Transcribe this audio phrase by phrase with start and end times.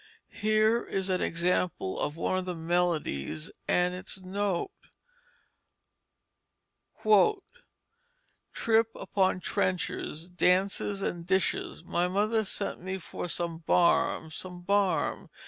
[0.31, 4.71] Here is an example of one of the melodies and its note:
[8.51, 15.29] "Trip upon Trenchers Dance upon Dishes My mother sent me for some Barm, some Barm.